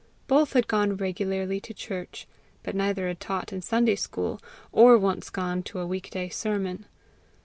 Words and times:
Both 0.25 0.53
had 0.53 0.67
gone 0.67 0.97
regularly 0.97 1.59
to 1.59 1.75
church, 1.75 2.27
but 2.63 2.73
neither 2.75 3.07
had 3.07 3.19
taught 3.19 3.51
in 3.53 3.59
a 3.59 3.61
Sunday 3.61 3.93
school, 3.95 4.41
or 4.71 4.97
once 4.97 5.29
gone 5.29 5.61
to 5.69 5.77
a 5.79 5.85
week 5.85 6.09
day 6.09 6.27
sermon. 6.29 6.87